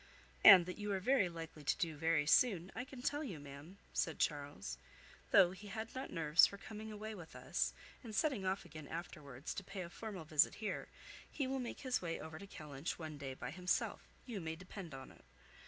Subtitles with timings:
[0.43, 3.77] "And that you are very likely to do very soon, I can tell you, ma'am,"
[3.93, 4.79] said Charles.
[5.29, 9.53] "Though he had not nerves for coming away with us, and setting off again afterwards
[9.53, 10.87] to pay a formal visit here,
[11.29, 14.95] he will make his way over to Kellynch one day by himself, you may depend
[14.95, 15.23] on it.